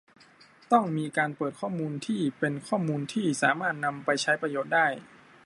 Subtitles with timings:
[0.71, 4.87] ต้องมีการเปิดข้อมูลที่เป็นข้อมูลที่สามารถนำไปใช้ประโยชน์ได้